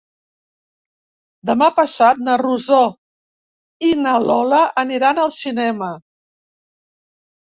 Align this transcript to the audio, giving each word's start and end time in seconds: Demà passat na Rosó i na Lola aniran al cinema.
Demà 1.49 1.65
passat 1.79 2.23
na 2.29 2.37
Rosó 2.43 2.79
i 3.89 3.91
na 4.05 4.13
Lola 4.23 4.61
aniran 4.85 5.21
al 5.25 5.31
cinema. 5.37 5.91